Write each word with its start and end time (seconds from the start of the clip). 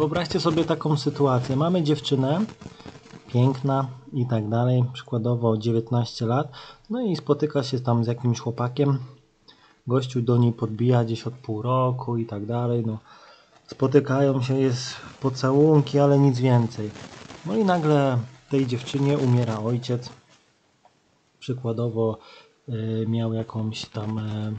Wyobraźcie 0.00 0.40
sobie 0.40 0.64
taką 0.64 0.96
sytuację. 0.96 1.56
Mamy 1.56 1.82
dziewczynę, 1.82 2.40
piękna 3.32 3.88
i 4.12 4.26
tak 4.26 4.48
dalej, 4.48 4.84
przykładowo 4.92 5.56
19 5.56 6.26
lat, 6.26 6.52
no 6.90 7.00
i 7.00 7.16
spotyka 7.16 7.62
się 7.62 7.80
tam 7.80 8.04
z 8.04 8.06
jakimś 8.06 8.40
chłopakiem. 8.40 8.98
Gościu 9.86 10.22
do 10.22 10.36
niej 10.36 10.52
podbija 10.52 11.04
gdzieś 11.04 11.26
od 11.26 11.34
pół 11.34 11.62
roku 11.62 12.16
i 12.16 12.26
tak 12.26 12.46
dalej. 12.46 12.82
No. 12.86 12.98
Spotykają 13.66 14.42
się, 14.42 14.60
jest 14.60 14.96
pocałunki, 15.20 15.98
ale 15.98 16.18
nic 16.18 16.38
więcej. 16.38 16.90
No 17.46 17.56
i 17.56 17.64
nagle 17.64 18.18
tej 18.50 18.66
dziewczynie 18.66 19.18
umiera 19.18 19.58
ojciec. 19.58 20.10
Przykładowo 21.38 22.18
y, 22.68 23.06
miał 23.08 23.32
jakąś 23.32 23.86
tam 23.86 24.18
y, 24.18 24.52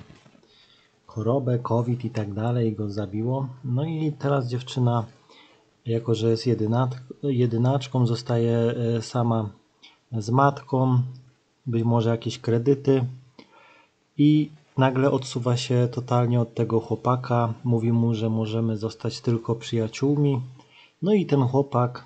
chorobę, 1.06 1.60
COVID 1.60 2.06
i 2.06 2.10
tak 2.10 2.34
dalej, 2.34 2.76
go 2.76 2.90
zabiło. 2.90 3.48
No 3.64 3.86
i 3.86 4.12
teraz 4.20 4.48
dziewczyna, 4.48 5.06
jako 5.86 6.16
że 6.16 6.30
jest 6.30 6.48
jedynaczką, 7.24 8.06
zostaje 8.06 8.58
e, 8.58 9.02
sama 9.02 9.50
z 10.12 10.30
matką, 10.30 11.02
być 11.66 11.84
może 11.84 12.10
jakieś 12.10 12.40
kredyty 12.40 13.06
i 14.18 14.50
nagle 14.78 15.12
odsuwa 15.12 15.58
się 15.58 15.88
totalnie 15.92 16.42
od 16.42 16.54
tego 16.54 16.80
chłopaka, 16.80 17.54
mówi 17.64 17.92
mu, 17.92 18.14
że 18.14 18.30
możemy 18.30 18.78
zostać 18.78 19.22
tylko 19.22 19.56
przyjaciółmi. 19.56 20.42
No 21.02 21.14
i 21.14 21.26
ten 21.26 21.42
chłopak 21.42 22.06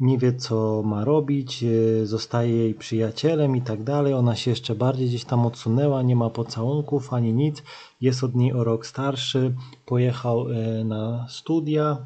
nie 0.00 0.18
wie 0.18 0.32
co 0.32 0.82
ma 0.82 1.04
robić, 1.04 1.64
e, 1.64 2.06
zostaje 2.06 2.56
jej 2.56 2.74
przyjacielem 2.74 3.56
i 3.56 3.62
tak 3.62 3.82
dalej. 3.82 4.14
Ona 4.14 4.36
się 4.36 4.50
jeszcze 4.50 4.74
bardziej 4.74 5.08
gdzieś 5.08 5.24
tam 5.24 5.46
odsunęła, 5.46 6.02
nie 6.02 6.16
ma 6.16 6.30
pocałunków 6.30 7.12
ani 7.12 7.32
nic. 7.32 7.62
Jest 8.00 8.24
od 8.24 8.34
niej 8.34 8.52
o 8.52 8.64
rok 8.64 8.86
starszy, 8.86 9.54
pojechał 9.86 10.50
e, 10.50 10.84
na 10.84 11.26
studia. 11.28 11.96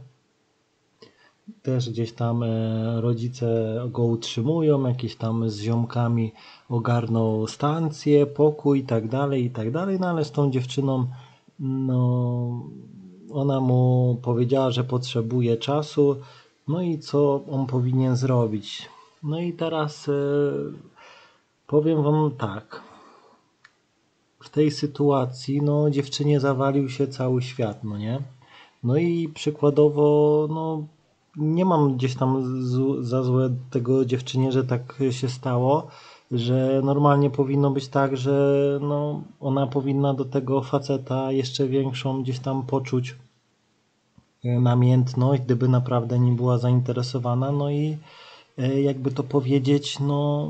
Też 1.62 1.90
gdzieś 1.90 2.12
tam 2.12 2.42
e, 2.42 3.00
rodzice 3.00 3.74
go 3.88 4.04
utrzymują, 4.04 4.88
jakieś 4.88 5.16
tam 5.16 5.50
z 5.50 5.60
ziomkami 5.60 6.32
ogarnął 6.68 7.46
stację, 7.46 8.26
pokój 8.26 8.78
i 8.78 8.84
tak 8.84 9.08
dalej, 9.08 9.44
i 9.44 9.50
tak 9.50 9.70
dalej. 9.70 10.00
No 10.00 10.06
ale 10.06 10.24
z 10.24 10.30
tą 10.30 10.50
dziewczyną, 10.50 11.06
no, 11.58 12.62
ona 13.32 13.60
mu 13.60 14.18
powiedziała, 14.22 14.70
że 14.70 14.84
potrzebuje 14.84 15.56
czasu 15.56 16.16
no 16.68 16.82
i 16.82 16.98
co 16.98 17.44
on 17.50 17.66
powinien 17.66 18.16
zrobić? 18.16 18.88
No 19.22 19.40
i 19.40 19.52
teraz 19.52 20.08
e, 20.08 20.12
powiem 21.66 22.02
Wam 22.02 22.30
tak. 22.38 22.82
W 24.40 24.48
tej 24.48 24.70
sytuacji, 24.70 25.62
no, 25.62 25.90
dziewczynie 25.90 26.40
zawalił 26.40 26.88
się 26.90 27.08
cały 27.08 27.42
świat, 27.42 27.84
no 27.84 27.98
nie? 27.98 28.20
No 28.82 28.96
i 28.96 29.28
przykładowo, 29.28 30.46
no, 30.50 30.86
nie 31.36 31.64
mam 31.64 31.96
gdzieś 31.96 32.14
tam 32.14 32.62
z, 32.62 33.04
za 33.06 33.22
złe 33.22 33.50
tego 33.70 34.04
dziewczynie, 34.04 34.52
że 34.52 34.64
tak 34.64 34.98
się 35.10 35.28
stało, 35.28 35.86
że 36.30 36.80
normalnie 36.84 37.30
powinno 37.30 37.70
być 37.70 37.88
tak, 37.88 38.16
że 38.16 38.78
no, 38.82 39.22
ona 39.40 39.66
powinna 39.66 40.14
do 40.14 40.24
tego 40.24 40.62
faceta 40.62 41.32
jeszcze 41.32 41.68
większą 41.68 42.22
gdzieś 42.22 42.38
tam 42.38 42.62
poczuć 42.62 43.16
namiętność, 44.44 45.42
gdyby 45.42 45.68
naprawdę 45.68 46.18
nie 46.18 46.32
była 46.32 46.58
zainteresowana. 46.58 47.52
No 47.52 47.70
i 47.70 47.98
e, 48.58 48.80
jakby 48.80 49.10
to 49.10 49.22
powiedzieć, 49.22 50.00
no 50.00 50.48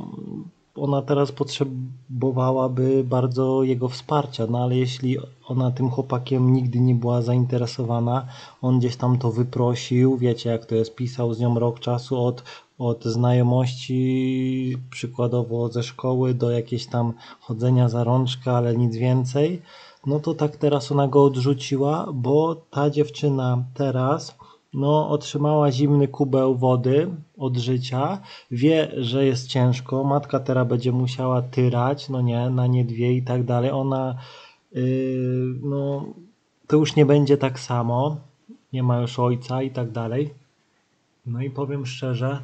ona 0.76 1.02
teraz 1.02 1.32
potrzebowałaby 1.32 3.04
bardzo 3.04 3.62
jego 3.62 3.88
wsparcia, 3.88 4.46
no 4.46 4.58
ale 4.62 4.76
jeśli 4.76 5.18
ona 5.48 5.70
tym 5.70 5.90
chłopakiem 5.90 6.52
nigdy 6.52 6.80
nie 6.80 6.94
była 6.94 7.22
zainteresowana, 7.22 8.26
on 8.62 8.78
gdzieś 8.78 8.96
tam 8.96 9.18
to 9.18 9.32
wyprosił, 9.32 10.16
wiecie 10.16 10.50
jak 10.50 10.66
to 10.66 10.74
jest, 10.74 10.94
pisał 10.94 11.34
z 11.34 11.40
nią 11.40 11.58
rok 11.58 11.80
czasu 11.80 12.24
od, 12.24 12.42
od 12.78 13.04
znajomości, 13.04 14.76
przykładowo 14.90 15.68
ze 15.68 15.82
szkoły 15.82 16.34
do 16.34 16.50
jakieś 16.50 16.86
tam 16.86 17.12
chodzenia 17.40 17.88
za 17.88 18.04
rączkę, 18.04 18.52
ale 18.52 18.76
nic 18.76 18.96
więcej, 18.96 19.62
no 20.06 20.20
to 20.20 20.34
tak 20.34 20.56
teraz 20.56 20.92
ona 20.92 21.08
go 21.08 21.24
odrzuciła, 21.24 22.06
bo 22.14 22.54
ta 22.70 22.90
dziewczyna 22.90 23.64
teraz 23.74 24.36
no, 24.74 25.08
otrzymała 25.10 25.72
zimny 25.72 26.08
kubeł 26.08 26.54
wody 26.54 27.10
od 27.38 27.56
życia, 27.56 28.20
wie, 28.50 28.92
że 28.96 29.24
jest 29.26 29.48
ciężko, 29.48 30.04
matka 30.04 30.40
teraz 30.40 30.68
będzie 30.68 30.92
musiała 30.92 31.42
tyrać, 31.42 32.08
no 32.08 32.20
nie, 32.20 32.50
na 32.50 32.66
nie 32.66 32.84
dwie 32.84 33.12
i 33.12 33.22
tak 33.22 33.44
dalej. 33.44 33.70
Ona, 33.70 34.14
yy, 34.72 35.54
no, 35.62 36.06
to 36.66 36.76
już 36.76 36.96
nie 36.96 37.06
będzie 37.06 37.36
tak 37.36 37.60
samo, 37.60 38.16
nie 38.72 38.82
ma 38.82 39.00
już 39.00 39.18
ojca 39.18 39.62
i 39.62 39.70
tak 39.70 39.90
dalej. 39.90 40.30
No 41.26 41.42
i 41.42 41.50
powiem 41.50 41.86
szczerze, 41.86 42.40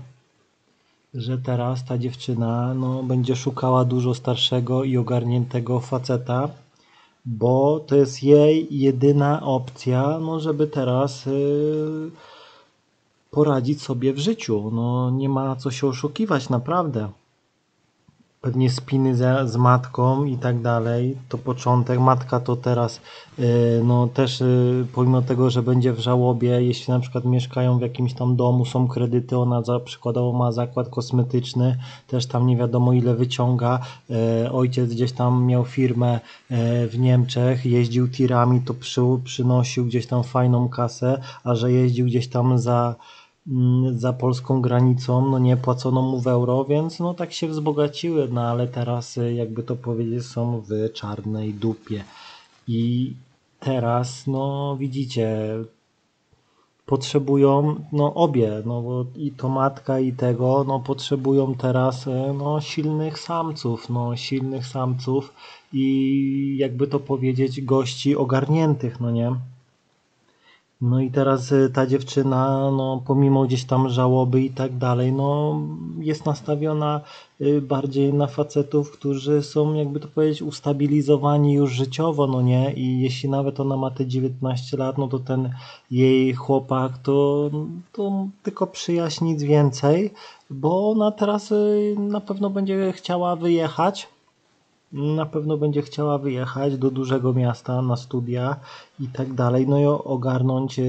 że 1.15 1.39
teraz 1.39 1.85
ta 1.85 1.99
dziewczyna 1.99 2.75
no, 2.75 3.03
będzie 3.03 3.37
szukała 3.37 3.85
dużo 3.85 4.15
starszego 4.15 4.85
i 4.85 4.97
ogarniętego 4.97 5.81
faceta, 5.81 6.49
bo 7.25 7.81
to 7.87 7.97
jest 7.97 8.23
jej 8.23 8.67
jedyna 8.71 9.43
opcja, 9.43 10.19
no, 10.19 10.41
żeby 10.41 10.67
teraz 10.67 11.27
yy, 11.27 12.11
poradzić 13.31 13.83
sobie 13.83 14.13
w 14.13 14.19
życiu. 14.19 14.71
No, 14.73 15.11
nie 15.11 15.29
ma 15.29 15.57
co 15.57 15.71
się 15.71 15.87
oszukiwać, 15.87 16.49
naprawdę 16.49 17.09
pewnie 18.41 18.71
spiny 18.71 19.17
z, 19.17 19.57
matką 19.57 20.25
i 20.25 20.39
tak 20.39 20.61
dalej, 20.61 21.17
to 21.29 21.39
początek. 21.39 22.01
Matka 22.01 22.41
to 22.41 22.57
teraz 22.57 23.01
y, 23.39 23.83
no 23.85 24.07
też 24.09 24.41
y, 24.41 24.87
pomimo 24.95 25.23
tego, 25.23 25.51
że 25.51 25.63
będzie 25.63 25.93
w 25.93 25.99
żałobie, 25.99 26.49
jeśli 26.63 26.93
na 26.93 27.01
przykład 27.01 27.25
mieszkają 27.25 27.79
w 27.79 27.83
jakimś 27.83 28.15
tam 28.15 28.37
domu, 28.37 28.65
są 28.65 28.89
kredyty, 28.89 29.39
ona 29.39 29.63
za, 29.63 29.81
przykładowo 29.81 30.39
ma 30.39 30.53
zakład 30.53 30.89
kosmetyczny, 30.89 31.79
też 32.07 32.27
tam 32.27 32.47
nie 32.47 32.57
wiadomo 32.57 32.93
ile 32.93 33.15
wyciąga. 33.15 33.81
Y, 34.45 34.53
ojciec 34.53 34.91
gdzieś 34.91 35.13
tam 35.13 35.45
miał 35.45 35.65
firmę 35.65 36.21
w 36.89 36.99
Niemczech, 36.99 37.67
jeździł 37.67 38.09
tirami, 38.09 38.61
to 38.61 38.75
przy, 38.75 39.01
przynosił 39.25 39.85
gdzieś 39.85 40.07
tam 40.07 40.25
fajną 40.25 40.69
kasę, 40.69 41.21
a 41.45 41.55
że 41.55 41.73
jeździł 41.73 42.07
gdzieś 42.07 42.29
tam 42.29 42.59
za 42.59 42.95
za 43.93 44.13
polską 44.13 44.63
granicą, 44.63 45.31
no 45.31 45.39
nie 45.39 45.57
płacono 45.57 46.03
mu 46.03 46.21
w 46.21 46.27
euro, 46.27 46.65
więc 46.65 47.01
no 47.01 47.15
tak 47.15 47.33
się 47.33 47.49
wzbogaciły, 47.49 48.29
no 48.29 48.43
ale 48.43 48.69
teraz 48.69 49.17
y, 49.17 49.35
jakby 49.35 49.63
to 49.63 49.77
powiedzieć 49.77 50.27
są 50.27 50.61
w 50.61 50.93
czarnej 50.93 51.55
dupie. 51.55 52.05
I 52.69 53.15
teraz 53.61 54.27
no 54.27 54.77
widzicie 54.77 55.39
potrzebują 56.87 57.85
no 57.93 58.15
obie, 58.15 58.63
no 58.67 58.83
bo 58.83 59.05
i 59.17 59.33
to 59.33 59.49
matka 59.49 60.01
i 60.01 60.13
tego, 60.13 60.65
no 60.69 60.81
potrzebują 60.81 61.55
teraz 61.55 62.07
y, 62.07 62.11
no 62.39 62.61
silnych 62.61 63.19
samców, 63.19 63.89
no 63.89 64.17
silnych 64.17 64.67
samców 64.67 65.35
i 65.73 66.57
jakby 66.59 66.87
to 66.87 67.01
powiedzieć 67.01 67.63
gości 67.63 68.17
ogarniętych, 68.17 69.01
no 69.01 69.11
nie? 69.11 69.33
No 70.81 71.01
i 71.01 71.11
teraz 71.11 71.53
y, 71.53 71.71
ta 71.71 71.87
dziewczyna, 71.87 72.71
no 72.71 73.03
pomimo 73.07 73.45
gdzieś 73.45 73.65
tam 73.65 73.89
żałoby 73.89 74.43
i 74.43 74.51
tak 74.51 74.79
dalej, 74.79 75.13
no 75.13 75.61
jest 75.99 76.27
nastawiona 76.27 77.01
y, 77.41 77.61
bardziej 77.63 78.15
na 78.15 78.27
facetów, 78.27 78.91
którzy 78.91 79.43
są 79.43 79.75
jakby 79.75 80.01
to 80.01 80.09
powiedzieć 80.09 80.43
ustabilizowani 80.43 81.53
już 81.53 81.73
życiowo, 81.73 82.27
no 82.27 82.43
nie? 82.43 82.73
I 82.73 83.01
jeśli 83.01 83.29
nawet 83.29 83.61
ona 83.61 83.77
ma 83.77 83.91
te 83.91 84.07
19 84.07 84.77
lat, 84.77 84.99
no 84.99 85.09
to 85.09 85.19
ten 85.19 85.51
jej 85.91 86.35
chłopak 86.35 86.99
to, 86.99 87.51
to 87.93 88.27
tylko 88.43 88.67
przyjaźń, 88.67 89.25
nic 89.25 89.43
więcej, 89.43 90.11
bo 90.51 90.91
ona 90.91 91.11
teraz 91.11 91.53
y, 91.53 91.97
na 91.99 92.21
pewno 92.21 92.51
będzie 92.51 92.93
chciała 92.93 93.37
wyjechać 93.37 94.09
na 94.93 95.27
pewno 95.27 95.57
będzie 95.57 95.83
chciała 95.83 96.19
wyjechać 96.19 96.79
do 96.79 96.91
dużego 96.91 97.33
miasta 97.33 97.83
na 97.83 97.97
studia 97.97 98.57
i 99.01 99.09
tak 99.09 99.33
dalej, 99.33 99.69
no 99.69 99.79
i 99.79 99.85
ogarnąć 99.87 100.79
e, 100.79 100.83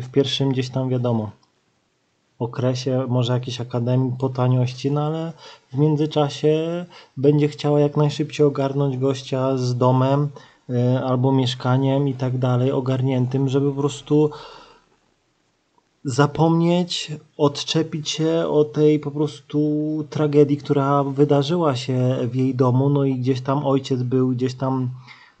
w 0.00 0.08
pierwszym 0.12 0.48
gdzieś 0.48 0.70
tam 0.70 0.88
wiadomo 0.88 1.30
okresie 2.40 3.04
może 3.08 3.32
jakiejś 3.32 3.60
akademii 3.60 4.12
po 4.18 4.28
taniości, 4.28 4.90
no 4.90 5.02
ale 5.02 5.32
w 5.72 5.78
międzyczasie 5.78 6.84
będzie 7.16 7.48
chciała 7.48 7.80
jak 7.80 7.96
najszybciej 7.96 8.46
ogarnąć 8.46 8.98
gościa 8.98 9.56
z 9.56 9.76
domem 9.76 10.28
e, 10.70 11.04
albo 11.04 11.32
mieszkaniem 11.32 12.08
i 12.08 12.14
tak 12.14 12.38
dalej, 12.38 12.72
ogarniętym, 12.72 13.48
żeby 13.48 13.70
po 13.70 13.80
prostu 13.80 14.30
zapomnieć, 16.04 17.12
odczepić 17.36 18.10
się 18.10 18.46
od 18.48 18.72
tej 18.72 19.00
po 19.00 19.10
prostu 19.10 19.58
tragedii, 20.10 20.56
która 20.56 21.04
wydarzyła 21.04 21.76
się 21.76 22.16
w 22.30 22.34
jej 22.34 22.54
domu, 22.54 22.88
no 22.90 23.04
i 23.04 23.14
gdzieś 23.14 23.40
tam 23.40 23.66
ojciec 23.66 24.02
był 24.02 24.28
gdzieś 24.28 24.54
tam 24.54 24.90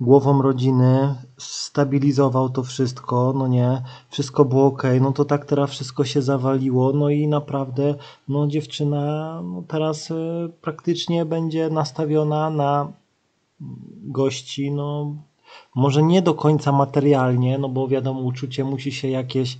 głową 0.00 0.42
rodziny, 0.42 1.14
stabilizował 1.38 2.48
to 2.48 2.62
wszystko, 2.62 3.32
no 3.36 3.48
nie, 3.48 3.82
wszystko 4.10 4.44
było 4.44 4.66
ok, 4.66 4.82
no 5.00 5.12
to 5.12 5.24
tak 5.24 5.44
teraz 5.44 5.70
wszystko 5.70 6.04
się 6.04 6.22
zawaliło, 6.22 6.92
no 6.92 7.10
i 7.10 7.28
naprawdę, 7.28 7.94
no 8.28 8.46
dziewczyna 8.46 9.40
no 9.42 9.62
teraz 9.68 10.10
y, 10.10 10.14
praktycznie 10.60 11.24
będzie 11.24 11.70
nastawiona 11.70 12.50
na 12.50 12.92
gości, 14.02 14.72
no 14.72 15.16
może 15.74 16.02
nie 16.02 16.22
do 16.22 16.34
końca 16.34 16.72
materialnie, 16.72 17.58
no 17.58 17.68
bo 17.68 17.88
wiadomo, 17.88 18.20
uczucie 18.20 18.64
musi 18.64 18.92
się 18.92 19.08
jakieś 19.08 19.58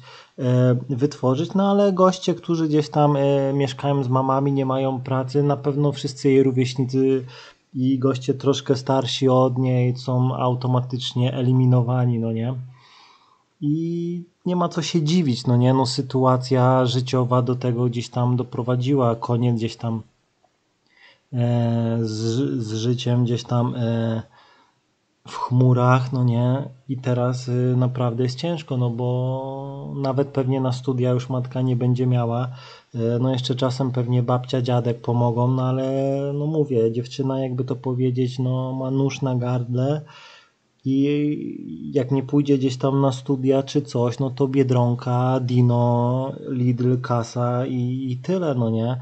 wytworzyć, 0.88 1.54
no 1.54 1.70
ale 1.70 1.92
goście, 1.92 2.34
którzy 2.34 2.68
gdzieś 2.68 2.88
tam 2.88 3.16
mieszkają 3.54 4.04
z 4.04 4.08
mamami, 4.08 4.52
nie 4.52 4.66
mają 4.66 5.00
pracy, 5.00 5.42
na 5.42 5.56
pewno 5.56 5.92
wszyscy 5.92 6.28
jej 6.28 6.42
rówieśnicy 6.42 7.24
i 7.74 7.98
goście 7.98 8.34
troszkę 8.34 8.76
starsi 8.76 9.28
od 9.28 9.58
niej 9.58 9.96
są 9.96 10.36
automatycznie 10.36 11.34
eliminowani, 11.34 12.18
no 12.18 12.32
nie? 12.32 12.54
I 13.60 14.22
nie 14.46 14.56
ma 14.56 14.68
co 14.68 14.82
się 14.82 15.02
dziwić, 15.02 15.46
no 15.46 15.56
nie? 15.56 15.74
No 15.74 15.86
sytuacja 15.86 16.86
życiowa 16.86 17.42
do 17.42 17.56
tego 17.56 17.84
gdzieś 17.84 18.08
tam 18.08 18.36
doprowadziła, 18.36 19.16
koniec 19.16 19.56
gdzieś 19.56 19.76
tam 19.76 20.02
e, 21.32 21.98
z, 22.02 22.62
z 22.62 22.74
życiem 22.74 23.24
gdzieś 23.24 23.44
tam 23.44 23.74
e, 23.76 24.22
w 25.30 25.36
chmurach, 25.36 26.12
no 26.12 26.24
nie? 26.24 26.68
I 26.88 26.96
teraz 26.96 27.48
y, 27.48 27.74
naprawdę 27.76 28.22
jest 28.22 28.38
ciężko, 28.38 28.76
no 28.76 28.90
bo 28.90 29.92
nawet 29.96 30.28
pewnie 30.28 30.60
na 30.60 30.72
studia 30.72 31.10
już 31.10 31.28
matka 31.28 31.62
nie 31.62 31.76
będzie 31.76 32.06
miała. 32.06 32.48
Y, 32.94 32.98
no 33.20 33.32
jeszcze 33.32 33.54
czasem 33.54 33.90
pewnie 33.92 34.22
babcia, 34.22 34.62
dziadek 34.62 35.00
pomogą, 35.00 35.48
no 35.48 35.62
ale 35.62 35.92
no 36.34 36.46
mówię, 36.46 36.92
dziewczyna 36.92 37.40
jakby 37.40 37.64
to 37.64 37.76
powiedzieć, 37.76 38.38
no 38.38 38.72
ma 38.72 38.90
nóż 38.90 39.22
na 39.22 39.36
gardle 39.36 40.00
i 40.84 41.90
jak 41.94 42.10
nie 42.10 42.22
pójdzie 42.22 42.58
gdzieś 42.58 42.76
tam 42.76 43.00
na 43.00 43.12
studia 43.12 43.62
czy 43.62 43.82
coś, 43.82 44.18
no 44.18 44.30
to 44.30 44.48
Biedronka, 44.48 45.40
Dino, 45.40 46.32
Lidl, 46.48 47.00
Kasa 47.00 47.66
i, 47.66 48.06
i 48.10 48.16
tyle, 48.16 48.54
no 48.54 48.70
nie? 48.70 48.96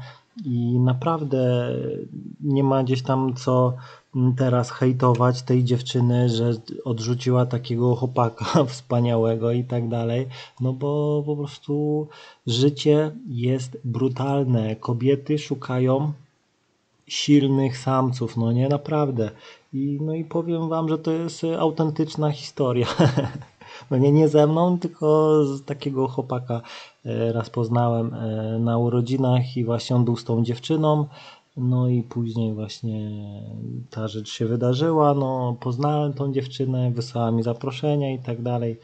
I 0.45 0.79
naprawdę 0.79 1.69
nie 2.41 2.63
ma 2.63 2.83
gdzieś 2.83 3.03
tam 3.03 3.33
co 3.33 3.73
teraz 4.37 4.71
hejtować 4.71 5.41
tej 5.41 5.63
dziewczyny, 5.63 6.29
że 6.29 6.53
odrzuciła 6.85 7.45
takiego 7.45 7.95
chłopaka 7.95 8.45
wspaniałego 8.65 9.51
i 9.51 9.63
tak 9.63 9.87
dalej, 9.87 10.27
no 10.61 10.73
bo 10.73 11.23
po 11.25 11.35
prostu 11.35 12.07
życie 12.47 13.11
jest 13.27 13.77
brutalne. 13.83 14.75
Kobiety 14.75 15.39
szukają 15.39 16.13
silnych 17.07 17.77
samców, 17.77 18.37
no 18.37 18.51
nie 18.51 18.69
naprawdę. 18.69 19.31
I, 19.73 19.97
no 20.01 20.13
i 20.13 20.25
powiem 20.25 20.69
wam, 20.69 20.89
że 20.89 20.97
to 20.97 21.11
jest 21.11 21.43
autentyczna 21.59 22.31
historia. 22.31 22.87
No 23.91 23.97
nie, 23.97 24.11
nie 24.11 24.27
ze 24.27 24.47
mną, 24.47 24.79
tylko 24.79 25.45
z 25.45 25.65
takiego 25.65 26.07
chłopaka 26.07 26.61
e, 27.05 27.33
raz 27.33 27.49
poznałem 27.49 28.13
e, 28.13 28.59
na 28.59 28.77
urodzinach 28.77 29.57
i 29.57 29.65
właśnie 29.65 29.95
on 29.95 30.05
był 30.05 30.17
z 30.17 30.23
tą 30.23 30.43
dziewczyną. 30.43 31.07
No 31.59 31.87
i 31.87 32.03
później 32.03 32.53
właśnie 32.53 33.11
ta 33.89 34.07
rzecz 34.07 34.29
się 34.29 34.45
wydarzyła, 34.45 35.13
no 35.13 35.57
poznałem 35.59 36.13
tą 36.13 36.33
dziewczynę, 36.33 36.91
wysłała 36.91 37.31
mi 37.31 37.43
zaproszenia 37.43 38.13
i 38.13 38.19
tak 38.19 38.41
dalej. 38.41 38.79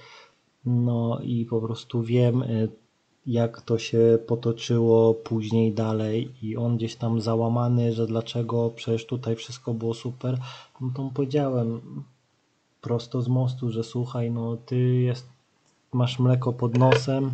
No 0.66 1.20
i 1.24 1.46
po 1.46 1.62
prostu 1.62 2.04
wiem, 2.04 2.42
y, 2.42 2.70
jak 3.26 3.62
to 3.62 3.78
się 3.78 4.20
potoczyło 4.28 5.14
później 5.14 5.74
dalej 5.74 6.32
i 6.42 6.58
on 6.58 6.78
gdzieś 6.78 6.96
tam 6.96 7.22
załamany, 7.22 7.94
że 7.94 8.08
dlaczego, 8.08 8.70
przecież 8.76 9.06
tutaj 9.06 9.36
wszystko 9.36 9.74
było 9.74 9.94
super, 9.94 10.38
no 10.82 10.92
to 10.96 11.04
mu 11.04 11.12
powiedziałem 11.12 11.82
prosto 12.82 13.22
z 13.22 13.28
mostu, 13.28 13.72
że 13.72 13.84
słuchaj, 13.84 14.32
no 14.32 14.58
ty 14.58 14.80
jest, 14.80 15.30
masz 15.94 16.20
mleko 16.20 16.54
pod 16.54 16.78
nosem, 16.78 17.32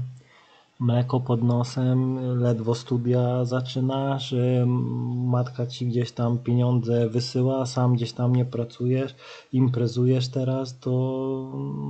mleko 0.81 1.19
pod 1.19 1.44
nosem, 1.44 2.19
ledwo 2.39 2.75
studia 2.75 3.45
zaczynasz, 3.45 4.36
matka 5.16 5.68
ci 5.68 5.86
gdzieś 5.86 6.12
tam 6.12 6.38
pieniądze 6.38 7.10
wysyła, 7.10 7.66
sam 7.66 7.94
gdzieś 7.94 8.13
tam 8.13 8.36
nie 8.36 8.45
pracujesz, 8.45 9.16
imprezujesz 9.54 10.28
teraz, 10.28 10.80
to 10.80 10.92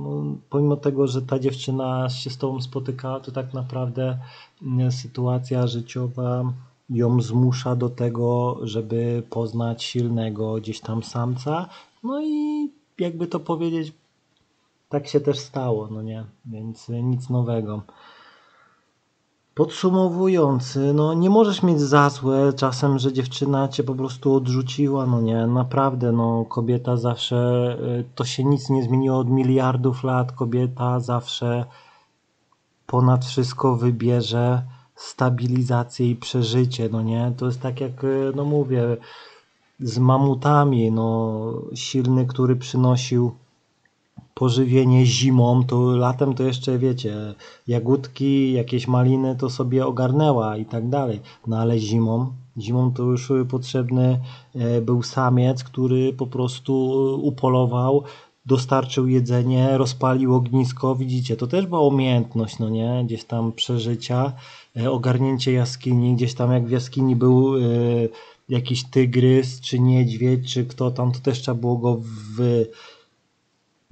no, 0.02 0.24
pomimo 0.50 0.76
tego, 0.76 1.06
że 1.06 1.22
ta 1.22 1.38
dziewczyna 1.38 2.08
się 2.08 2.30
z 2.30 2.38
tobą 2.38 2.60
spotykała, 2.60 3.20
to 3.20 3.32
tak 3.32 3.54
naprawdę 3.54 4.18
mm, 4.62 4.92
sytuacja 4.92 5.66
życiowa 5.66 6.52
ją 6.90 7.20
zmusza 7.20 7.76
do 7.76 7.88
tego, 7.88 8.58
żeby 8.62 9.22
poznać 9.30 9.84
silnego 9.84 10.54
gdzieś 10.54 10.80
tam 10.80 11.02
samca. 11.02 11.68
No 12.02 12.22
i 12.22 12.70
jakby 12.98 13.26
to 13.26 13.40
powiedzieć, 13.40 13.92
tak 14.88 15.08
się 15.08 15.20
też 15.20 15.38
stało, 15.38 15.88
no 15.90 16.02
nie? 16.02 16.24
Więc 16.44 16.88
nic 16.88 17.30
nowego. 17.30 17.82
Podsumowując, 19.54 20.78
no 20.94 21.14
nie 21.14 21.30
możesz 21.30 21.62
mieć 21.62 21.80
za 21.80 22.10
złe 22.10 22.52
czasem, 22.52 22.98
że 22.98 23.12
dziewczyna 23.12 23.68
cię 23.68 23.84
po 23.84 23.94
prostu 23.94 24.34
odrzuciła, 24.34 25.06
no 25.06 25.20
nie, 25.20 25.46
naprawdę, 25.46 26.12
no 26.12 26.44
kobieta 26.44 26.96
zawsze, 26.96 27.36
y, 28.00 28.04
to 28.14 28.24
się 28.24 28.44
nic 28.44 28.70
nie 28.70 28.82
zmieniło 28.82 29.18
od 29.18 29.28
miliardów 29.28 30.04
lat, 30.04 30.32
kobieta 30.32 31.00
zawsze 31.00 31.64
ponad 32.86 33.24
wszystko 33.24 33.76
wybierze 33.76 34.62
stabilizację 34.94 36.10
i 36.10 36.16
przeżycie, 36.16 36.88
no 36.92 37.02
nie, 37.02 37.32
to 37.36 37.46
jest 37.46 37.60
tak 37.60 37.80
jak, 37.80 38.04
y, 38.04 38.32
no 38.36 38.44
mówię, 38.44 38.96
z 39.80 39.98
mamutami, 39.98 40.92
no 40.92 41.40
silny, 41.74 42.26
który 42.26 42.56
przynosił 42.56 43.34
pożywienie 44.34 45.06
zimą, 45.06 45.64
to 45.64 45.96
latem 45.96 46.34
to 46.34 46.42
jeszcze 46.42 46.78
wiecie, 46.78 47.34
jagódki, 47.68 48.52
jakieś 48.52 48.88
maliny 48.88 49.36
to 49.36 49.50
sobie 49.50 49.86
ogarnęła 49.86 50.56
i 50.56 50.64
tak 50.64 50.88
dalej. 50.88 51.20
No 51.46 51.58
ale 51.58 51.78
zimą, 51.78 52.32
zimą 52.58 52.92
to 52.92 53.02
już 53.02 53.32
potrzebny 53.50 54.20
e, 54.54 54.80
był 54.80 55.02
samiec, 55.02 55.64
który 55.64 56.12
po 56.12 56.26
prostu 56.26 56.74
upolował, 57.22 58.02
dostarczył 58.46 59.08
jedzenie, 59.08 59.78
rozpalił 59.78 60.34
ognisko. 60.34 60.94
Widzicie, 60.94 61.36
to 61.36 61.46
też 61.46 61.66
była 61.66 61.80
umiejętność, 61.80 62.58
no 62.58 62.68
nie? 62.68 63.02
Gdzieś 63.06 63.24
tam 63.24 63.52
przeżycia, 63.52 64.32
e, 64.76 64.90
ogarnięcie 64.90 65.52
jaskini, 65.52 66.14
gdzieś 66.14 66.34
tam 66.34 66.52
jak 66.52 66.66
w 66.66 66.70
jaskini 66.70 67.16
był 67.16 67.56
e, 67.56 67.60
jakiś 68.48 68.84
tygrys, 68.84 69.60
czy 69.60 69.80
niedźwiedź, 69.80 70.52
czy 70.52 70.64
kto 70.64 70.90
tam, 70.90 71.12
to 71.12 71.20
też 71.20 71.40
trzeba 71.40 71.60
było 71.60 71.76
go 71.76 72.00
w 72.36 72.64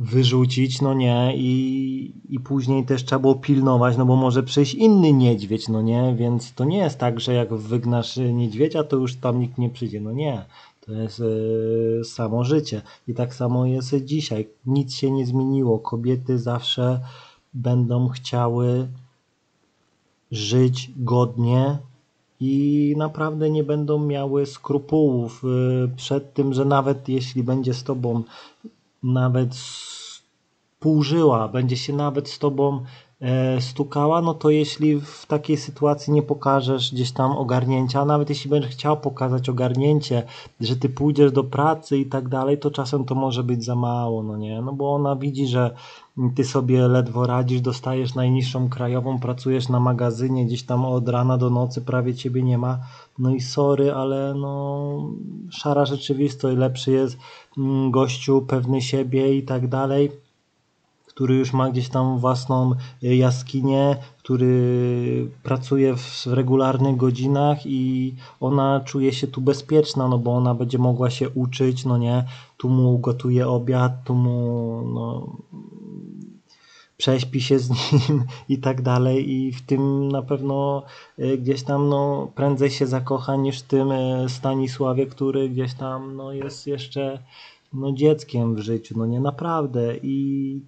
wyrzucić, 0.00 0.80
no 0.80 0.94
nie, 0.94 1.32
i, 1.36 2.12
i 2.28 2.40
później 2.40 2.84
też 2.84 3.04
trzeba 3.04 3.18
było 3.18 3.34
pilnować, 3.34 3.96
no 3.96 4.06
bo 4.06 4.16
może 4.16 4.42
przyjść 4.42 4.74
inny 4.74 5.12
niedźwiedź, 5.12 5.68
no 5.68 5.82
nie, 5.82 6.14
więc 6.18 6.54
to 6.54 6.64
nie 6.64 6.78
jest 6.78 6.98
tak, 6.98 7.20
że 7.20 7.34
jak 7.34 7.54
wygnasz 7.54 8.16
niedźwiedzia, 8.16 8.84
to 8.84 8.96
już 8.96 9.16
tam 9.16 9.40
nikt 9.40 9.58
nie 9.58 9.70
przyjdzie, 9.70 10.00
no 10.00 10.12
nie, 10.12 10.44
to 10.80 10.92
jest 10.92 11.20
y, 11.20 12.00
samo 12.04 12.44
życie. 12.44 12.82
I 13.08 13.14
tak 13.14 13.34
samo 13.34 13.66
jest 13.66 14.04
dzisiaj, 14.04 14.48
nic 14.66 14.94
się 14.94 15.10
nie 15.10 15.26
zmieniło, 15.26 15.78
kobiety 15.78 16.38
zawsze 16.38 17.00
będą 17.54 18.08
chciały 18.08 18.88
żyć 20.30 20.90
godnie 20.96 21.78
i 22.40 22.94
naprawdę 22.96 23.50
nie 23.50 23.64
będą 23.64 24.06
miały 24.06 24.46
skrupułów 24.46 25.44
y, 25.44 25.96
przed 25.96 26.34
tym, 26.34 26.52
że 26.52 26.64
nawet 26.64 27.08
jeśli 27.08 27.42
będzie 27.42 27.74
z 27.74 27.84
tobą 27.84 28.22
nawet 29.02 29.54
półżyła, 30.80 31.48
będzie 31.48 31.76
się 31.76 31.92
nawet 31.92 32.28
z 32.28 32.38
tobą 32.38 32.84
e, 33.20 33.60
stukała, 33.60 34.22
no 34.22 34.34
to 34.34 34.50
jeśli 34.50 35.00
w 35.00 35.26
takiej 35.26 35.56
sytuacji 35.56 36.12
nie 36.12 36.22
pokażesz 36.22 36.92
gdzieś 36.92 37.12
tam 37.12 37.32
ogarnięcia, 37.32 38.04
nawet 38.04 38.28
jeśli 38.28 38.50
będziesz 38.50 38.70
chciał 38.70 38.96
pokazać 38.96 39.48
ogarnięcie, 39.48 40.22
że 40.60 40.76
ty 40.76 40.88
pójdziesz 40.88 41.32
do 41.32 41.44
pracy 41.44 41.98
i 41.98 42.06
tak 42.06 42.28
dalej, 42.28 42.58
to 42.58 42.70
czasem 42.70 43.04
to 43.04 43.14
może 43.14 43.44
być 43.44 43.64
za 43.64 43.74
mało, 43.74 44.22
no 44.22 44.36
nie? 44.36 44.62
No 44.62 44.72
bo 44.72 44.94
ona 44.94 45.16
widzi, 45.16 45.46
że 45.46 45.74
ty 46.34 46.44
sobie 46.44 46.88
ledwo 46.88 47.26
radzisz, 47.26 47.60
dostajesz 47.60 48.14
najniższą 48.14 48.68
krajową, 48.68 49.20
pracujesz 49.20 49.68
na 49.68 49.80
magazynie 49.80 50.46
gdzieś 50.46 50.62
tam 50.62 50.84
od 50.84 51.08
rana 51.08 51.38
do 51.38 51.50
nocy, 51.50 51.80
prawie 51.80 52.14
ciebie 52.14 52.42
nie 52.42 52.58
ma. 52.58 52.78
No 53.18 53.30
i 53.30 53.40
sorry, 53.40 53.92
ale 53.92 54.34
no 54.34 55.10
szara 55.50 55.84
rzeczywistość, 55.84 56.58
lepszy 56.58 56.92
jest 56.92 57.18
mm, 57.58 57.90
gościu 57.90 58.42
pewny 58.42 58.82
siebie 58.82 59.36
i 59.36 59.42
tak 59.42 59.68
dalej 59.68 60.10
który 61.20 61.34
już 61.34 61.52
ma 61.52 61.70
gdzieś 61.70 61.88
tam 61.88 62.18
własną 62.18 62.72
y, 63.02 63.16
jaskinię, 63.16 63.96
który 64.18 65.30
pracuje 65.42 65.96
w 65.96 66.26
regularnych 66.26 66.96
godzinach 66.96 67.66
i 67.66 68.14
ona 68.40 68.80
czuje 68.84 69.12
się 69.12 69.26
tu 69.26 69.40
bezpieczna, 69.40 70.08
no 70.08 70.18
bo 70.18 70.36
ona 70.36 70.54
będzie 70.54 70.78
mogła 70.78 71.10
się 71.10 71.30
uczyć, 71.30 71.84
no 71.84 71.98
nie, 71.98 72.24
tu 72.56 72.68
mu 72.68 72.98
gotuje 72.98 73.48
obiad, 73.48 73.92
tu 74.04 74.14
mu 74.14 74.82
no, 74.94 75.36
prześpi 77.00 77.40
się 77.40 77.58
z 77.58 77.70
nim 77.70 78.24
i 78.54 78.58
tak 78.58 78.82
dalej 78.82 79.30
i 79.30 79.52
w 79.52 79.62
tym 79.62 80.08
na 80.08 80.22
pewno 80.22 80.82
y, 81.18 81.38
gdzieś 81.38 81.62
tam 81.62 81.88
no, 81.88 82.32
prędzej 82.34 82.70
się 82.70 82.86
zakocha 82.86 83.36
niż 83.36 83.58
w 83.60 83.66
tym 83.66 83.92
y, 83.92 84.28
Stanisławie, 84.28 85.06
który 85.06 85.48
gdzieś 85.48 85.74
tam 85.74 86.16
no, 86.16 86.32
jest 86.32 86.66
jeszcze 86.66 87.18
no, 87.72 87.92
dzieckiem 87.92 88.54
w 88.54 88.58
życiu, 88.58 88.94
no 88.98 89.06
nie 89.06 89.20
naprawdę 89.20 89.96
i 90.02 90.60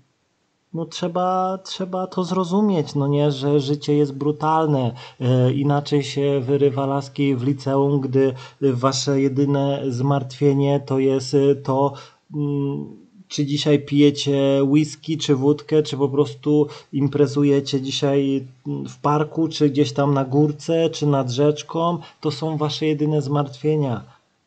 no 0.74 0.86
trzeba, 0.86 1.58
trzeba 1.58 2.06
to 2.06 2.24
zrozumieć, 2.24 2.94
no 2.94 3.06
nie, 3.06 3.30
że 3.30 3.60
życie 3.60 3.96
jest 3.96 4.14
brutalne. 4.14 4.94
E, 5.20 5.52
inaczej 5.52 6.02
się 6.02 6.40
wyrywa 6.40 6.86
laski 6.86 7.36
w 7.36 7.42
liceum, 7.42 8.00
gdy 8.00 8.34
wasze 8.60 9.20
jedyne 9.20 9.82
zmartwienie 9.88 10.80
to 10.80 10.98
jest 10.98 11.36
to, 11.64 11.92
mm, 12.34 13.01
czy 13.32 13.46
dzisiaj 13.46 13.78
pijecie 13.78 14.64
whisky, 14.64 15.18
czy 15.18 15.36
wódkę, 15.36 15.82
czy 15.82 15.96
po 15.96 16.08
prostu 16.08 16.66
imprezujecie 16.92 17.80
dzisiaj 17.80 18.46
w 18.66 18.96
parku, 19.02 19.48
czy 19.48 19.70
gdzieś 19.70 19.92
tam 19.92 20.14
na 20.14 20.24
górce, 20.24 20.90
czy 20.90 21.06
nad 21.06 21.30
rzeczką, 21.30 21.98
to 22.20 22.30
są 22.30 22.56
wasze 22.56 22.86
jedyne 22.86 23.22
zmartwienia. 23.22 24.02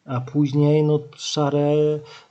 A 0.05 0.21
później, 0.21 0.83
no, 0.83 0.99
szare, 1.17 1.73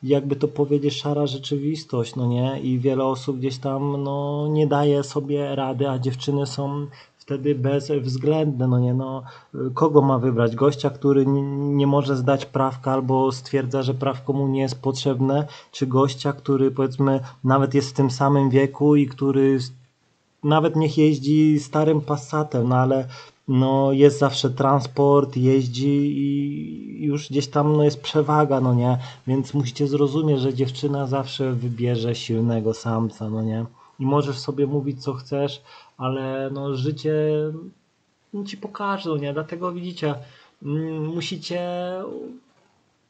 jakby 0.02 0.36
to 0.36 0.48
powiedzieć, 0.48 0.94
szara 0.94 1.26
rzeczywistość, 1.26 2.16
no 2.16 2.26
nie? 2.26 2.60
I 2.62 2.78
wiele 2.78 3.04
osób 3.04 3.38
gdzieś 3.38 3.58
tam, 3.58 4.02
no, 4.02 4.48
nie 4.48 4.66
daje 4.66 5.02
sobie 5.02 5.54
rady, 5.56 5.88
a 5.88 5.98
dziewczyny 5.98 6.46
są 6.46 6.86
wtedy 7.24 7.54
bezwzględne, 7.54 8.68
no 8.68 8.78
nie, 8.78 8.94
no, 8.94 9.22
kogo 9.74 10.02
ma 10.02 10.18
wybrać? 10.18 10.56
Gościa, 10.56 10.90
który 10.90 11.26
nie 11.56 11.86
może 11.86 12.16
zdać 12.16 12.46
prawka 12.46 12.92
albo 12.92 13.32
stwierdza, 13.32 13.82
że 13.82 13.94
prawko 13.94 14.32
mu 14.32 14.48
nie 14.48 14.60
jest 14.60 14.82
potrzebne, 14.82 15.46
czy 15.72 15.86
gościa, 15.86 16.32
który 16.32 16.70
powiedzmy 16.70 17.20
nawet 17.44 17.74
jest 17.74 17.90
w 17.90 17.92
tym 17.92 18.10
samym 18.10 18.50
wieku 18.50 18.96
i 18.96 19.06
który 19.06 19.58
nawet 20.44 20.76
niech 20.76 20.98
jeździ 20.98 21.60
starym 21.60 22.00
Passatem, 22.00 22.68
no 22.68 22.76
ale 22.76 23.08
no 23.48 23.92
jest 23.92 24.18
zawsze 24.18 24.50
transport, 24.50 25.36
jeździ 25.36 26.18
i 26.18 27.04
już 27.04 27.28
gdzieś 27.28 27.46
tam 27.46 27.76
no 27.76 27.84
jest 27.84 28.00
przewaga, 28.00 28.60
no 28.60 28.74
nie? 28.74 28.98
Więc 29.26 29.54
musicie 29.54 29.86
zrozumieć, 29.88 30.40
że 30.40 30.54
dziewczyna 30.54 31.06
zawsze 31.06 31.52
wybierze 31.52 32.14
silnego 32.14 32.74
samca, 32.74 33.30
no 33.30 33.42
nie? 33.42 33.64
I 33.98 34.06
możesz 34.06 34.38
sobie 34.38 34.66
mówić 34.66 35.02
co 35.02 35.14
chcesz, 35.14 35.62
ale 35.96 36.50
no 36.52 36.74
życie 36.74 37.14
ci 38.46 38.56
pokaże, 38.56 39.18
nie? 39.18 39.32
Dlatego 39.32 39.72
widzicie, 39.72 40.14
mm, 40.62 41.06
musicie 41.06 41.60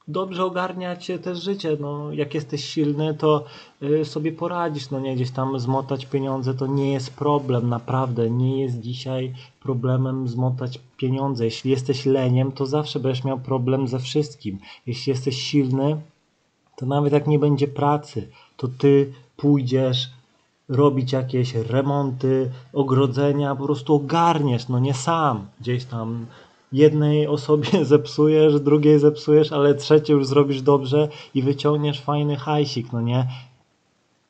dobrze 0.08 0.44
ogarniać 0.44 1.12
też 1.22 1.42
życie. 1.42 1.76
No, 1.80 2.12
jak 2.12 2.34
jesteś 2.34 2.64
silny, 2.64 3.14
to 3.14 3.44
y, 3.82 4.04
sobie 4.04 4.32
poradzisz. 4.32 4.90
No 4.90 5.00
nie, 5.00 5.14
gdzieś 5.14 5.30
tam 5.30 5.60
zmotać 5.60 6.06
pieniądze 6.06 6.54
to 6.54 6.66
nie 6.66 6.92
jest 6.92 7.16
problem, 7.16 7.68
naprawdę. 7.68 8.30
Nie 8.30 8.62
jest 8.62 8.80
dzisiaj 8.80 9.34
problemem 9.62 10.28
zmotać 10.28 10.80
pieniądze. 10.96 11.44
Jeśli 11.44 11.70
jesteś 11.70 12.06
leniem, 12.06 12.52
to 12.52 12.66
zawsze 12.66 13.00
będziesz 13.00 13.24
miał 13.24 13.38
problem 13.38 13.88
ze 13.88 13.98
wszystkim. 13.98 14.58
Jeśli 14.86 15.10
jesteś 15.10 15.42
silny, 15.42 16.00
to 16.76 16.86
nawet 16.86 17.12
jak 17.12 17.26
nie 17.26 17.38
będzie 17.38 17.68
pracy, 17.68 18.28
to 18.56 18.68
ty 18.68 19.12
pójdziesz 19.36 20.10
robić 20.68 21.12
jakieś 21.12 21.54
remonty, 21.54 22.50
ogrodzenia, 22.72 23.54
po 23.54 23.64
prostu 23.64 23.94
ogarniesz, 23.94 24.68
no 24.68 24.78
nie 24.78 24.94
sam, 24.94 25.46
gdzieś 25.60 25.84
tam 25.84 26.26
jednej 26.72 27.26
osobie 27.26 27.84
zepsujesz, 27.94 28.60
drugiej 28.60 28.98
zepsujesz, 28.98 29.52
ale 29.52 29.74
trzeciej 29.74 30.16
już 30.16 30.26
zrobisz 30.26 30.62
dobrze 30.62 31.08
i 31.34 31.42
wyciągniesz 31.42 32.00
fajny 32.00 32.36
hajsik, 32.36 32.92
no 32.92 33.00
nie? 33.00 33.26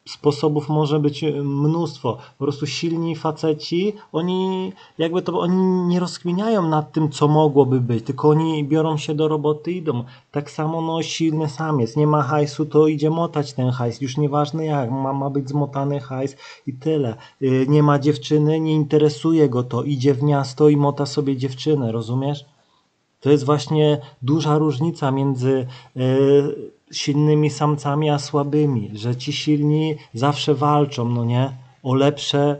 Sposobów 0.08 0.68
może 0.68 1.00
być 1.00 1.25
mnóstwo. 1.44 2.18
Po 2.38 2.44
prostu 2.44 2.66
silni 2.66 3.16
faceci, 3.16 3.92
oni 4.12 4.73
jakby 4.99 5.23
to 5.23 5.40
oni 5.40 5.87
nie 5.88 6.00
rozkminiają 6.00 6.68
nad 6.68 6.92
tym, 6.92 7.11
co 7.11 7.28
mogłoby 7.28 7.80
być, 7.80 8.04
tylko 8.04 8.28
oni 8.28 8.64
biorą 8.64 8.96
się 8.96 9.14
do 9.14 9.28
roboty 9.28 9.73
i 9.73 9.76
idą. 9.76 10.04
Tak 10.30 10.50
samo 10.50 10.80
no 10.80 11.02
silny 11.02 11.49
samiec, 11.49 11.96
nie 11.96 12.06
ma 12.06 12.23
hajsu, 12.23 12.66
to 12.66 12.88
idzie 12.88 13.11
motać 13.11 13.52
ten 13.52 13.70
hajs. 13.70 14.00
Już 14.00 14.16
nieważne 14.16 14.66
jak, 14.66 14.90
ma, 14.90 15.12
ma 15.12 15.30
być 15.30 15.49
zmotany 15.49 16.00
hajs 16.00 16.37
i 16.66 16.73
tyle. 16.73 17.16
Y, 17.42 17.66
nie 17.68 17.82
ma 17.82 17.99
dziewczyny, 17.99 18.61
nie 18.61 18.73
interesuje 18.73 19.49
go 19.49 19.62
to. 19.62 19.82
Idzie 19.82 20.14
w 20.14 20.23
miasto 20.23 20.68
i 20.68 20.76
mota 20.76 21.06
sobie 21.06 21.37
dziewczynę, 21.37 21.92
rozumiesz? 21.92 22.44
To 23.25 23.31
jest 23.31 23.45
właśnie 23.45 23.99
duża 24.23 24.59
różnica 24.59 25.11
między 25.11 25.66
yy, 25.97 26.71
silnymi 26.93 27.50
samcami, 27.50 28.11
a 28.11 28.19
słabymi, 28.19 28.90
że 28.95 29.16
ci 29.16 29.33
silni 29.33 29.95
zawsze 30.14 30.54
walczą, 30.54 31.09
no 31.09 31.25
nie? 31.25 31.52
O 31.83 31.95
lepsze 31.95 32.57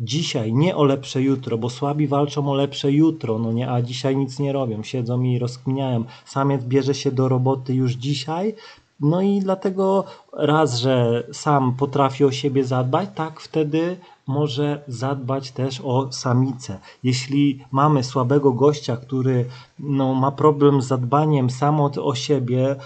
dzisiaj, 0.00 0.52
nie 0.52 0.76
o 0.76 0.84
lepsze 0.84 1.22
jutro, 1.22 1.58
bo 1.58 1.70
słabi 1.70 2.06
walczą 2.06 2.50
o 2.50 2.54
lepsze 2.54 2.92
jutro, 2.92 3.38
no 3.38 3.52
nie? 3.52 3.70
A 3.70 3.82
dzisiaj 3.82 4.16
nic 4.16 4.38
nie 4.38 4.52
robią, 4.52 4.82
siedzą 4.82 5.22
i 5.22 5.38
rozkminiają. 5.38 6.04
Samiec 6.24 6.64
bierze 6.64 6.94
się 6.94 7.12
do 7.12 7.28
roboty 7.28 7.74
już 7.74 7.92
dzisiaj, 7.92 8.54
no 9.00 9.22
i 9.22 9.40
dlatego 9.40 10.04
raz, 10.32 10.78
że 10.78 11.26
sam 11.32 11.74
potrafi 11.74 12.24
o 12.24 12.32
siebie 12.32 12.64
zadbać, 12.64 13.08
tak 13.14 13.40
wtedy 13.40 13.96
może 14.26 14.82
zadbać 14.88 15.50
też 15.50 15.80
o 15.84 16.12
samicę. 16.12 16.78
Jeśli 17.04 17.64
mamy 17.72 18.04
słabego 18.04 18.52
gościa, 18.52 18.96
który 18.96 19.44
no, 19.78 20.14
ma 20.14 20.30
problem 20.32 20.82
z 20.82 20.86
zadbaniem 20.86 21.50
samo 21.50 21.90
o 22.02 22.14
siebie, 22.14 22.76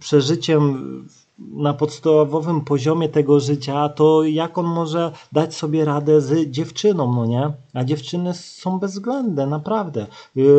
przeżyciem 0.00 1.08
na 1.38 1.74
podstawowym 1.74 2.60
poziomie 2.60 3.08
tego 3.08 3.40
życia, 3.40 3.88
to 3.88 4.24
jak 4.24 4.58
on 4.58 4.66
może 4.66 5.12
dać 5.32 5.54
sobie 5.54 5.84
radę 5.84 6.20
z 6.20 6.50
dziewczyną, 6.50 7.12
no 7.12 7.26
nie? 7.26 7.52
A 7.74 7.84
dziewczyny 7.84 8.34
są 8.34 8.78
bezwzględne, 8.78 9.46
naprawdę. 9.46 10.06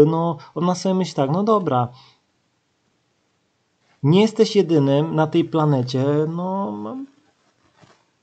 No, 0.08 0.38
ona 0.56 0.76
sobie 0.76 0.96
myśli 0.96 1.16
tak, 1.16 1.32
no 1.32 1.44
dobra, 1.44 1.88
nie 4.04 4.22
jesteś 4.22 4.56
jedynym 4.56 5.16
na 5.16 5.28
tej 5.28 5.44
planecie, 5.46 6.06
no 6.36 6.74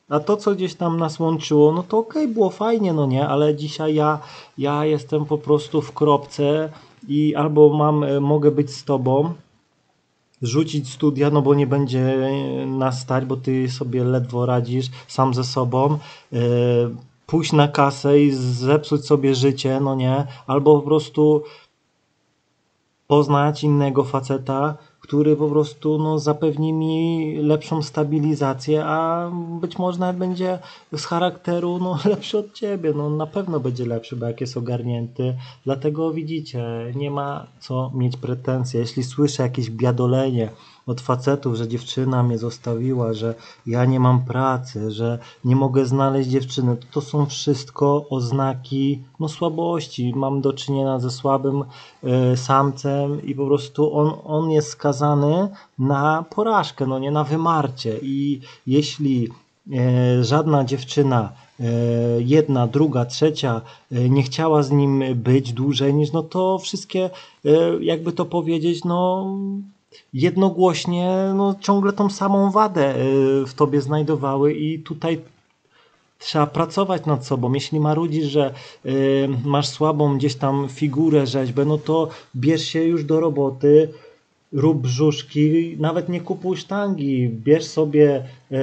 a 0.09 0.21
to, 0.21 0.37
co 0.37 0.55
gdzieś 0.55 0.75
tam 0.75 0.97
nas 0.97 1.21
łączyło, 1.21 1.73
no 1.73 1.83
to 1.83 1.99
okej, 1.99 2.23
okay, 2.23 2.35
było 2.35 2.51
fajnie, 2.51 2.93
no 2.93 3.07
nie, 3.07 3.29
ale 3.29 3.57
dzisiaj 3.57 3.95
ja, 3.95 4.19
ja 4.59 4.85
jestem 4.85 5.25
po 5.25 5.39
prostu 5.39 5.83
w 5.83 5.93
kropce 5.93 6.69
i 7.09 7.35
albo 7.35 7.69
mam, 7.77 8.05
e, 8.05 8.21
mogę 8.21 8.51
być 8.51 8.71
z 8.71 8.85
tobą, 8.85 9.35
rzucić 10.43 10.93
studia, 10.93 11.31
no 11.31 11.43
bo 11.43 11.55
nie 11.55 11.67
będzie 11.67 12.31
nas 12.67 13.01
stać, 13.01 13.25
bo 13.25 13.37
ty 13.37 13.69
sobie 13.69 14.05
ledwo 14.05 14.47
radzisz 14.47 14.87
sam 15.09 15.35
ze 15.35 15.45
sobą, 15.45 15.99
yy, 16.33 16.41
pójść 17.27 17.53
na 17.53 17.69
kasę 17.69 18.21
i 18.21 18.31
zepsuć 18.33 19.07
sobie 19.07 19.35
życie, 19.35 19.81
no 19.81 19.95
nie, 19.95 20.27
albo 20.47 20.81
po 20.81 20.87
prostu 20.87 21.43
poznać 23.07 23.65
innego 23.65 24.05
faceta, 24.05 24.77
który 25.07 25.37
po 25.37 25.49
prostu 25.49 25.99
no, 25.99 26.19
zapewni 26.19 26.73
mi 26.73 27.37
lepszą 27.43 27.83
stabilizację, 27.83 28.85
a 28.85 29.31
być 29.61 29.79
może 29.79 29.99
nawet 29.99 30.17
będzie 30.17 30.59
z 30.97 31.05
charakteru 31.05 31.79
no, 31.79 31.99
lepszy 32.11 32.39
od 32.39 32.53
ciebie. 32.53 32.93
No, 32.97 33.11
na 33.11 33.27
pewno 33.27 33.61
będzie 33.61 33.87
lepszy, 33.87 34.17
bo 34.17 34.27
jak 34.27 34.41
jest 34.41 34.57
ogarnięty. 34.57 35.37
Dlatego 35.65 36.13
widzicie, 36.13 36.93
nie 36.97 37.11
ma 37.11 37.47
co 37.61 37.93
mieć 37.95 38.17
pretensje. 38.17 38.81
Jeśli 38.81 39.05
słyszę 39.05 39.43
jakieś 39.43 39.71
biadolenie, 39.71 40.51
od 40.87 41.01
facetów, 41.01 41.57
że 41.57 41.69
dziewczyna 41.69 42.23
mnie 42.23 42.39
zostawiła, 42.39 43.13
że 43.13 43.35
ja 43.67 43.85
nie 43.85 44.01
mam 44.01 44.25
pracy, 44.25 44.91
że 44.91 45.19
nie 45.45 45.57
mogę 45.57 45.87
znaleźć 45.87 46.29
dziewczyny. 46.29 46.77
To, 46.77 46.87
to 46.93 47.01
są 47.01 47.27
wszystko 47.27 48.07
oznaki 48.11 49.03
no, 49.21 49.29
słabości. 49.29 50.13
Mam 50.17 50.41
do 50.41 50.53
czynienia 50.53 50.99
ze 50.99 51.11
słabym 51.11 51.65
y, 52.33 52.37
samcem 52.37 53.23
i 53.23 53.35
po 53.35 53.47
prostu 53.47 53.99
on, 53.99 54.13
on 54.25 54.51
jest 54.51 54.69
skazany 54.69 55.49
na 55.79 56.25
porażkę, 56.35 56.87
no 56.87 56.99
nie 56.99 57.11
na 57.11 57.25
wymarcie. 57.25 57.99
I 58.03 58.41
jeśli 58.67 59.29
y, 59.69 60.25
żadna 60.25 60.65
dziewczyna 60.65 61.33
e, 61.61 61.65
jedna, 62.19 62.67
druga, 62.67 63.05
trzecia 63.05 63.61
nie 63.91 64.23
chciała 64.23 64.63
z 64.63 64.71
nim 64.71 65.05
być 65.15 65.53
dłużej 65.53 65.95
niż, 65.95 66.13
no 66.13 66.23
to 66.23 66.59
wszystkie, 66.59 67.11
jakby 67.81 68.13
to 68.13 68.25
powiedzieć, 68.25 68.85
no 68.85 69.27
jednogłośnie 70.13 71.33
no, 71.35 71.55
ciągle 71.61 71.93
tą 71.93 72.11
samą 72.11 72.51
wadę 72.51 72.97
y, 72.97 73.47
w 73.47 73.55
tobie 73.55 73.81
znajdowały 73.81 74.55
i 74.55 74.79
tutaj 74.79 75.21
trzeba 76.19 76.47
pracować 76.47 77.07
nad 77.07 77.27
sobą. 77.27 77.53
Jeśli 77.53 77.81
marudzisz, 77.81 78.27
że 78.27 78.55
y, 78.87 79.29
masz 79.45 79.69
słabą 79.69 80.17
gdzieś 80.17 80.35
tam 80.35 80.69
figurę, 80.69 81.27
rzeźbę, 81.27 81.65
no 81.65 81.79
to 81.79 82.09
bierz 82.37 82.65
się 82.65 82.83
już 82.83 83.05
do 83.05 83.21
roboty, 83.21 83.89
rób 84.53 84.79
brzuszki, 84.79 85.77
nawet 85.79 86.09
nie 86.09 86.21
kupuj 86.21 86.57
sztangi, 86.57 87.29
bierz 87.29 87.65
sobie 87.65 88.25
y, 88.53 88.57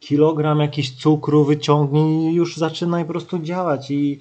kilogram 0.00 0.60
jakiś 0.60 0.90
cukru, 0.90 1.44
wyciągnij 1.44 2.32
i 2.32 2.34
już 2.34 2.56
zaczynaj 2.56 3.04
po 3.04 3.10
prostu 3.10 3.38
działać 3.38 3.90
i 3.90 4.18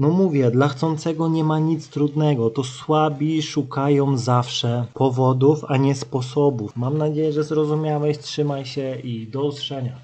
no 0.00 0.10
mówię, 0.10 0.50
dla 0.50 0.68
chcącego 0.68 1.28
nie 1.28 1.44
ma 1.44 1.58
nic 1.58 1.88
trudnego. 1.88 2.50
To 2.50 2.64
słabi 2.64 3.42
szukają 3.42 4.16
zawsze 4.16 4.86
powodów, 4.94 5.64
a 5.68 5.76
nie 5.76 5.94
sposobów. 5.94 6.76
Mam 6.76 6.98
nadzieję, 6.98 7.32
że 7.32 7.44
zrozumiałeś. 7.44 8.18
Trzymaj 8.18 8.66
się 8.66 8.96
i 9.04 9.26
do 9.26 9.44
usłyszenia. 9.44 10.00